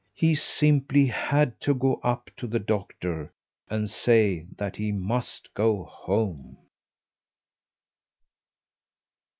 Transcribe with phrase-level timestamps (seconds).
[0.15, 3.31] He simply had to go up to the doctor
[3.69, 6.57] and say that he must go home.